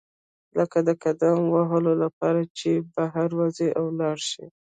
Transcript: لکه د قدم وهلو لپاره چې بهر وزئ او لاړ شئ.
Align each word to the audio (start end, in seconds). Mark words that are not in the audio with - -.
لکه 0.57 0.77
د 0.87 0.89
قدم 1.03 1.37
وهلو 1.53 1.93
لپاره 2.03 2.41
چې 2.57 2.71
بهر 2.95 3.29
وزئ 3.39 3.69
او 3.79 3.85
لاړ 3.99 4.17
شئ. 4.29 4.47